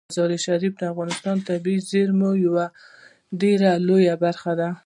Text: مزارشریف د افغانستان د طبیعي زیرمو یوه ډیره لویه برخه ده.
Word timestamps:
مزارشریف 0.09 0.73
د 0.77 0.83
افغانستان 0.93 1.35
د 1.39 1.45
طبیعي 1.49 1.81
زیرمو 1.89 2.31
یوه 2.45 2.65
ډیره 3.41 3.71
لویه 3.87 4.15
برخه 4.23 4.51
ده. 4.59 4.69